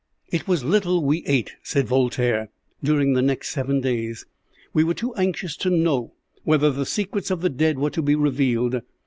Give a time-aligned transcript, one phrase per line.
[0.31, 2.49] "It was little we ate," said Voltaire,
[2.83, 4.25] "during the next seven days.
[4.73, 8.15] We were too anxious to know whether the secrets of the dead were to be
[8.15, 8.81] revealed.